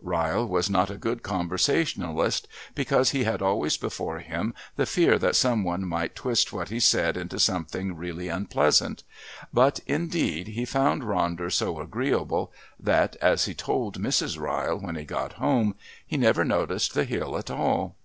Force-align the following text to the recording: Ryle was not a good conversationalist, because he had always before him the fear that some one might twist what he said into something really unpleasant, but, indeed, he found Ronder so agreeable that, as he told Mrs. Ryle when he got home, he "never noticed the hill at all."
Ryle 0.00 0.46
was 0.46 0.70
not 0.70 0.88
a 0.88 0.96
good 0.96 1.24
conversationalist, 1.24 2.46
because 2.76 3.10
he 3.10 3.24
had 3.24 3.42
always 3.42 3.76
before 3.76 4.20
him 4.20 4.54
the 4.76 4.86
fear 4.86 5.18
that 5.18 5.34
some 5.34 5.64
one 5.64 5.84
might 5.84 6.14
twist 6.14 6.52
what 6.52 6.68
he 6.68 6.78
said 6.78 7.16
into 7.16 7.40
something 7.40 7.96
really 7.96 8.28
unpleasant, 8.28 9.02
but, 9.52 9.80
indeed, 9.88 10.46
he 10.46 10.64
found 10.64 11.02
Ronder 11.02 11.50
so 11.50 11.80
agreeable 11.80 12.52
that, 12.78 13.16
as 13.16 13.46
he 13.46 13.52
told 13.54 14.00
Mrs. 14.00 14.38
Ryle 14.38 14.78
when 14.78 14.94
he 14.94 15.02
got 15.04 15.32
home, 15.32 15.74
he 16.06 16.16
"never 16.16 16.44
noticed 16.44 16.94
the 16.94 17.02
hill 17.02 17.36
at 17.36 17.50
all." 17.50 17.96